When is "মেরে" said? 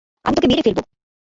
0.49-0.63